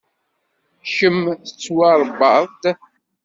Kemm 0.95 1.21
tettwaṛebbaḍ-d. 1.47 2.63